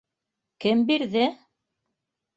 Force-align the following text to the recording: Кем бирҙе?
Кем 0.65 0.81
бирҙе? 0.89 1.29